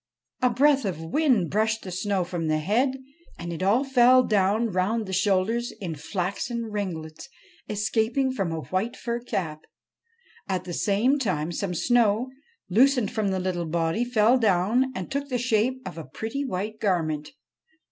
A 0.41 0.49
breath 0.49 0.83
of 0.83 0.99
wind 0.99 1.51
brushed 1.51 1.83
the 1.83 1.91
snow 1.91 2.23
from 2.23 2.47
the 2.47 2.57
head, 2.57 2.95
and 3.37 3.53
it 3.53 3.61
all 3.61 3.83
fell 3.83 4.23
down 4.23 4.71
round 4.71 5.05
the 5.05 5.13
shoulders 5.13 5.71
in 5.79 5.93
flaxen 5.93 6.63
ringlets 6.71 7.29
escaping 7.69 8.31
from 8.33 8.51
a 8.51 8.61
white 8.61 8.95
fur 8.97 9.19
cap. 9.19 9.61
At 10.49 10.63
the 10.63 10.73
same 10.73 11.19
time 11.19 11.51
some 11.51 11.75
snow, 11.75 12.31
loosened 12.67 13.11
from 13.11 13.27
the 13.27 13.39
little 13.39 13.67
body, 13.67 14.03
fell 14.03 14.39
down 14.39 14.91
and 14.95 15.11
took 15.11 15.29
the 15.29 15.37
shape 15.37 15.79
of 15.85 15.99
a 15.99 16.03
pretty 16.05 16.43
white 16.43 16.79
garment. 16.79 17.29